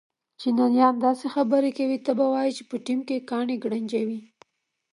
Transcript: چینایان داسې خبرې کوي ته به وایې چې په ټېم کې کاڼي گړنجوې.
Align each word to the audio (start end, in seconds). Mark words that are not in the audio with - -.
چینایان 0.39 0.95
داسې 1.05 1.25
خبرې 1.35 1.71
کوي 1.77 1.97
ته 2.05 2.11
به 2.17 2.25
وایې 2.33 2.51
چې 2.57 2.63
په 2.69 2.75
ټېم 2.85 2.99
کې 3.07 3.25
کاڼي 3.29 3.55
گړنجوې. 3.63 4.19